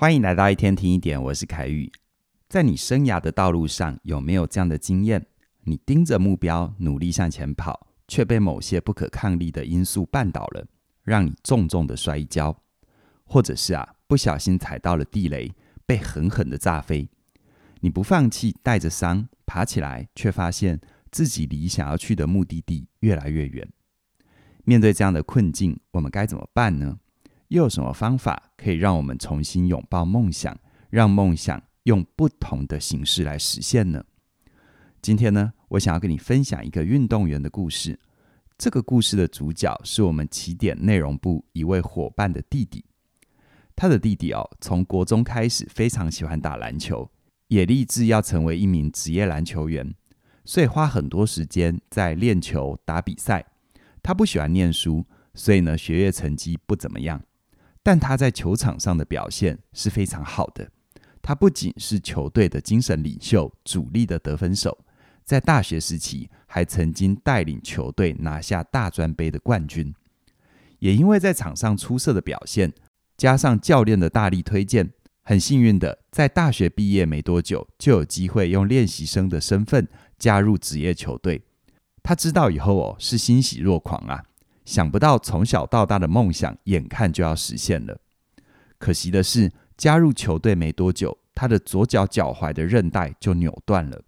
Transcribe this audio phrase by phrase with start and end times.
[0.00, 1.92] 欢迎来到一天听一点，我是凯宇。
[2.48, 5.26] 在你生涯的道路上，有没有这样的经验？
[5.64, 10.66] 你盯着目标，努力向前跑，却被某些不可抗力的因素绊倒了，
[11.02, 12.50] 让你重重的摔一跤；
[13.24, 15.52] 或者是啊，不小心踩到了地雷，
[15.84, 17.06] 被狠狠的炸飞。
[17.80, 20.80] 你不放弃，带着伤爬起来，却发现
[21.10, 23.70] 自己离想要去的目的地越来越远。
[24.64, 26.98] 面对这样的困境，我们该怎么办呢？
[27.50, 30.56] 又有什么方法可以让我们重新拥抱梦想，
[30.88, 34.04] 让梦想用不同的形式来实现呢？
[35.02, 37.98] 今天呢，我想要跟你分享一个运动员的故事。
[38.56, 42.84] 这个故事的主角是我们起点内容部一位伙伴的弟弟。
[43.74, 47.10] 他的弟弟哦，从国中开始非常喜欢打篮球，
[47.48, 49.92] 也立志要成为一名职业篮球员，
[50.44, 53.44] 所以花很多时间在练球、打比赛。
[54.04, 55.04] 他不喜欢念书，
[55.34, 57.20] 所以呢，学业成绩不怎么样。
[57.82, 60.70] 但他在球场上的表现是非常好的。
[61.22, 64.78] 他不仅是球队的精神领袖、主力的得分手，
[65.24, 69.94] 在大学时期还曾经带领球队拿下大专杯的冠军。
[70.78, 72.72] 也因为在场上出色的表现，
[73.18, 74.90] 加上教练的大力推荐，
[75.22, 79.86] 很幸运的在大学毕业没多久就有机会用练习生的身份
[80.18, 81.42] 加入职业球队。
[82.02, 84.24] 他知道以后哦，是欣喜若狂啊。
[84.64, 87.98] 想不到从小到大的梦想，眼看就要实现了。
[88.78, 94.02] 可惜的是，加入球队没多久，他的左脚脚踝的韧带就扭断了，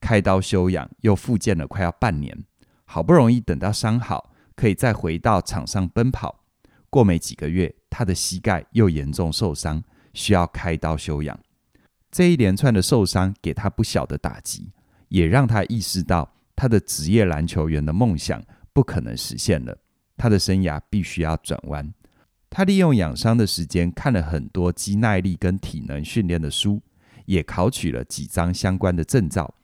[0.00, 2.44] 开刀休养，又复健了快要半年。
[2.84, 6.44] 好不容易等到伤好，可以再回到场上奔跑。
[6.88, 9.82] 过没几个月，他的膝盖又严重受伤，
[10.14, 11.38] 需要开刀休养。
[12.12, 14.70] 这一连串的受伤给他不小的打击，
[15.08, 18.42] 也让他意识到他的职业篮球员的梦想
[18.76, 19.78] 不可能实现了。
[20.18, 21.94] 他的生涯必须要转弯。
[22.50, 26.82] 他利用养伤的时间看了很多肌耐力跟体能训练的书，
[27.24, 29.54] 也考取了几张相关的证照。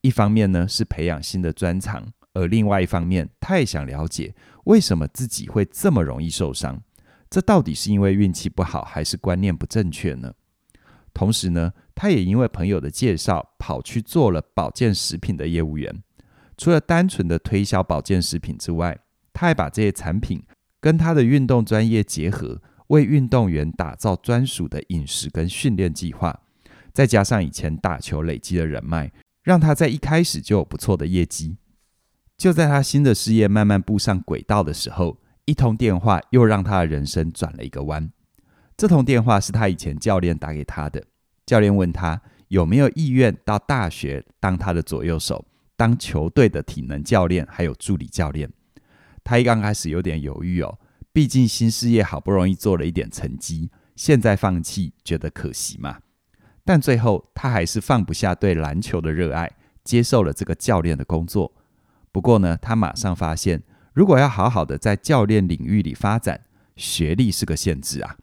[0.00, 4.34] 一方面呢是培养新的专长，而另外一方面，他也想了解
[4.64, 6.82] 为什么自己会这么容易受伤。
[7.28, 10.32] 这到底是因为运气不好，还是观念不正确呢？
[11.12, 16.02] 同时呢，他也因为朋友的介绍，跑去做了保健食品的业务员。
[16.56, 18.98] 除了单纯的推销保健食品之外，
[19.32, 20.42] 他还把这些产品
[20.80, 26.40] 跟他的运动专业结合，为运动员打造专属的饮食跟训练计划，
[26.92, 29.10] 再加上以前打球累积的人脉，
[29.42, 31.56] 让他在一开始就有不错的业绩。
[32.36, 38.10] 就在他新的事业慢慢步上轨道的时候，一通电话又让他的人生转了一个弯。
[38.76, 41.04] 这通电话是他以前教练打给他的，
[41.46, 45.44] 教练问他有没有意愿到大学当他的左右手，
[45.76, 48.50] 当球队的体能教练还有助理教练。
[49.22, 50.78] 他一刚开始有点犹豫哦，
[51.12, 56.00] 毕竟新事业好不容易做了一点成绩，现在放弃觉得可惜嘛。
[56.64, 59.50] 但最后他还是放不下对篮球的热爱，
[59.82, 61.52] 接受了这个教练的工作。
[62.10, 66.44] 不过呢，他马上发现，如果要好好的在教练领域里发展，
[66.76, 68.16] 学历是个限制啊。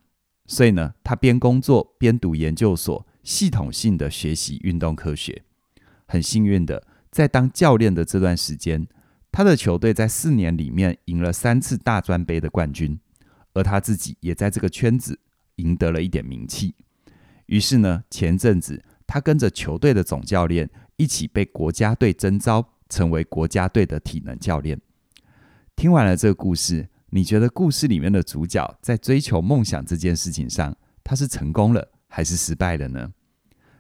[0.48, 5.44] 所以呢，他边工作边读研究所，系统性的学习运动科学。
[6.08, 8.88] 很幸运的，在当教练的这段时间，
[9.32, 12.98] 他的球队在四年里面赢了三次大专杯的冠军，
[13.54, 15.20] 而他自己也在这个圈子
[15.58, 16.74] 赢得了一点名气。
[17.48, 24.80] 于是呢，前阵子他跟着球队的总教练一起被国家队征召，成为国家队的体能教练。
[25.76, 30.74] 听完了这个故事，你觉得故事里面的主角在追求梦想这件事情上，
[31.04, 33.12] 他是成功了还是失败了呢？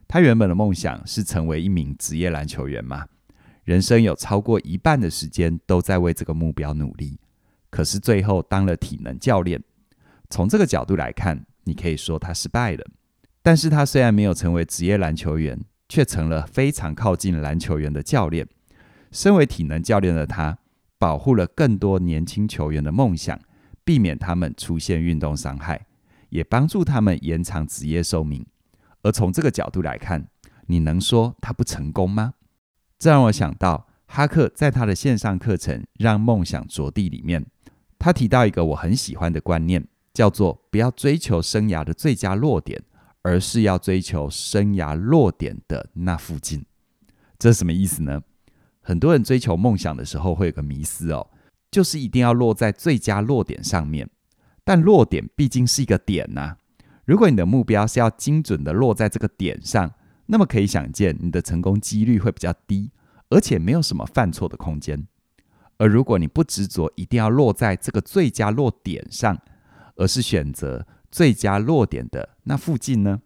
[0.06, 3.06] 他原本的梦想是成为一名职业篮球员吗？
[3.64, 7.20] 人生有超过一半的时间都在为这个目标努力，
[7.70, 9.64] 可是最后当了体能教练。
[10.30, 12.86] 从这个角度来看，你可以说他失败了。
[13.44, 18.48] 但是他虽然没有成为职业篮球员，却成了非常靠近篮球员的教练。
[19.12, 20.58] 身为体能教练的他，
[20.98, 23.40] 保护了更多年轻球员的梦想，
[23.84, 25.86] 避免他们出现运动伤害，
[26.30, 28.46] 也帮助他们延长职业寿命。
[29.04, 30.28] 而从这个角度来看，
[30.68, 32.36] 你能说他不成功吗？
[33.02, 37.44] 这让我想到，哈克在他的线上课程《让梦想着地》里面，
[37.98, 39.84] 他提到一个我很喜欢的观念，
[40.14, 42.80] 叫做“不要追求生涯的最佳落点，
[43.24, 46.64] 而是要追求生涯落点的那附近”。
[47.40, 48.22] 这什么意思呢？
[48.82, 51.32] 很多人追求梦想的时候会有个迷思哦，
[51.72, 54.08] 就是一定要落在最佳落点上面。
[54.64, 56.58] 但落点毕竟是一个点呐，
[57.06, 59.92] 如果你的目标是要精准的落在这个点上。
[60.32, 62.90] 那么可以想见，你的成功几率会比较低，
[63.30, 65.06] 而且没有什么犯错的空间。
[65.76, 69.38] 而如果你不执着一定要落在这个最佳落点上，
[69.98, 73.22] 而是选择最佳落点的那附近呢？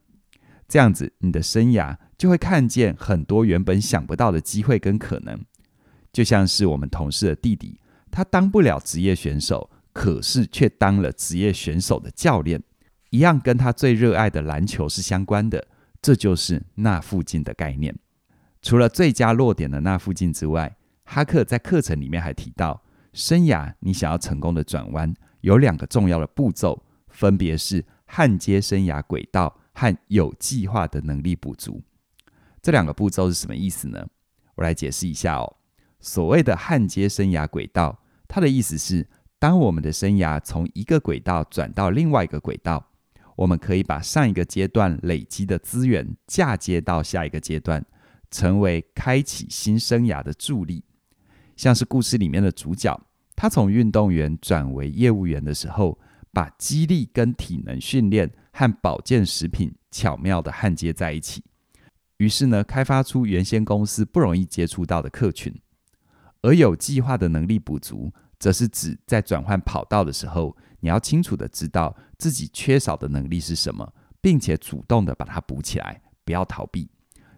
[0.67, 5.39] 这样子，你的生涯就会看见很多原本想不到的机会跟可能。
[6.11, 7.79] 就像是我们同事的弟弟，
[8.09, 12.63] 他当不了职业选手，可是却当了职业选手的教练，
[13.11, 15.67] 一样跟他最热爱的篮球是相关的。
[16.05, 17.97] 这就是那附近的概念。
[18.61, 25.11] 除了最佳落点的那附近之外，哈克在课程里面还提到，生涯你想要成功的转弯，
[25.41, 31.81] 有两个重要的步骤，分别是焊接生涯轨道和有计划的能力补足。
[32.61, 34.05] 这两个步骤是什么意思呢？
[34.53, 35.57] 我来解释一下哦。
[35.99, 39.07] 所谓的焊接生涯轨道，它的意思是，
[39.39, 42.91] 当我们的生涯从一个轨道转到另外一个轨道，
[43.35, 47.85] 我们可以把上一个阶段累积的资源嫁接到下一个阶段，
[48.31, 50.83] 成为开启新生涯的助力。
[51.55, 52.99] 像是故事里面的主角，
[53.35, 55.99] 他从运动员转为业务员的时候，
[56.31, 61.43] 把肌力跟体能训练和保健食品巧妙地焊接在一起，
[62.17, 65.53] 于是呢，开发出原先公司不容易接触到的客群。
[66.41, 76.89] 而有计划的能力补足，则是指在转换跑道的时候，你要清楚地知道自己缺少的能力是什么，并且主动地把它补起来，不要逃避。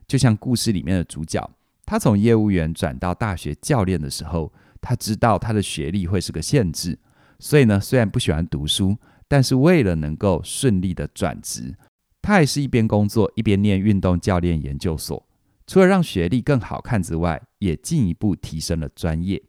[0.07, 1.49] 就像故事里面的主角，
[1.85, 4.51] 他从业务员转到大学教练的时候，
[4.81, 6.97] 他知道他的学历会是个限制，
[7.39, 8.97] 所以呢，虽然不喜欢读书，
[9.27, 11.75] 但是为了能够顺利的转职，
[12.21, 15.27] 他还是一边工作一边念运动教练研究所。
[15.65, 19.43] 除了让学历更好看之外，也进一步提升了专业。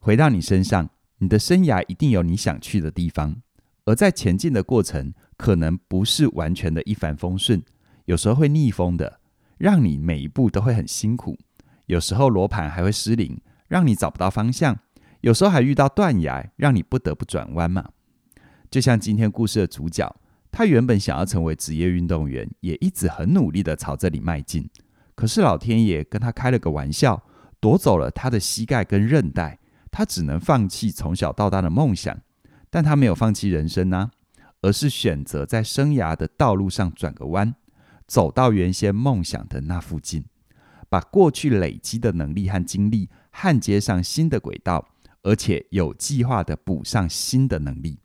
[0.00, 0.88] 回到你身上，
[1.18, 3.36] 你的生涯一定有你想去的地方，
[3.84, 7.62] 而在前进的过程，可能不是完全的一帆风顺，
[8.06, 9.20] 有时候会逆风的，
[9.58, 11.38] 让你每一步都会很辛苦。
[11.84, 13.38] 有时候罗盘还会失灵，
[13.68, 14.74] 让你找不到方向；
[15.20, 17.90] 有时候还遇到断崖，让你不得不转弯嘛。
[18.70, 20.16] 就像今天故事的主角，
[20.50, 24.66] 他原本想要成为职业运动员，也一直很努力的朝这里迈进。
[25.14, 27.22] 可是老天爷跟他开了个玩笑，
[27.60, 29.58] 夺走了他的膝盖跟韧带，
[29.90, 32.20] 他只能放弃从小到大的梦想。
[32.70, 34.10] 但他没有放弃人生啊，
[34.62, 37.54] 而是选择在生涯的道路上转个弯，
[38.06, 40.24] 走到原先梦想的那附近，
[40.88, 44.86] 把过去累积的能力和精力焊接上新的轨道，
[45.22, 47.98] 而且有计划地补上新的能力。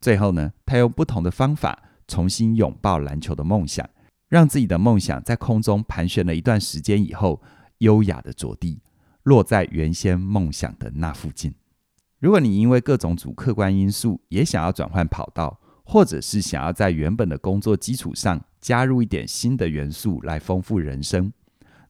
[0.00, 3.88] 最后呢，他用不同的方法重新拥抱篮球的梦想。
[4.28, 7.42] 让自己的梦想在空中盘旋了一段时间以后，
[7.78, 8.80] 优雅的着地，
[9.22, 11.54] 落在原先梦想的那附近。
[12.18, 21.32] 如果你因为各种主客观因素也想要转换跑道，或者是想要在原本的工作基础上加入一点新的元素来丰富人生，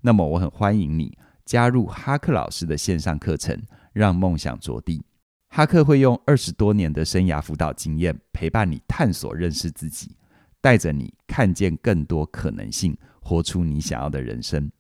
[0.01, 3.61] 那么我很欢迎你加入哈克老师的线上课程，
[3.93, 5.05] 让梦想着地。
[5.49, 10.17] 哈克会用二十多年的生涯辅导经验陪伴你探索认识自己。
[10.63, 14.71] 带着你看见更多可能性，活出你想要的人生。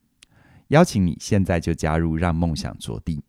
[0.73, 3.23] 邀请你现在就加入，让梦想着地。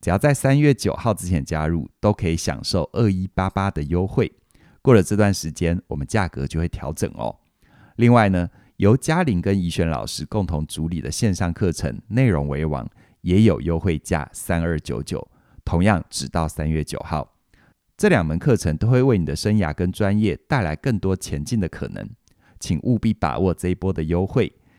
[0.00, 4.32] 只要在三月九号之前加入，都可以享受二一八八的优惠。
[4.80, 7.34] 过了这段时间，我们价格就会调整哦。
[7.96, 12.84] 另外呢，由嘉玲跟怡璇老师共同主理的线上课程《内容为王》
[13.22, 15.26] 也有优惠价三二九九，
[15.64, 17.32] 同样只到三月九号。
[17.96, 22.08] 这两门课程都会为你的生涯跟专业带来更多前进的可能，
[22.60, 24.52] 请务必把握这一波的优惠。